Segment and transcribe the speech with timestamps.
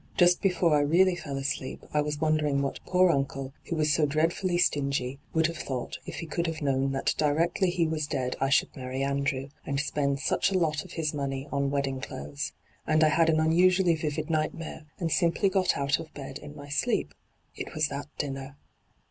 [0.17, 4.07] Just before I really fell asleep I was wondering what poor uncle, who was so
[4.07, 8.35] dreadfully stingy, would have thought if he could have known that directly he was dead
[8.41, 12.51] I should marry Andrew, and spend such a lot of his money on wedding clothes.
[12.87, 16.55] And I had an unusually vivid night mare, and simply got out of bed in
[16.55, 17.13] my sleep.
[17.55, 18.57] It was that dinner.'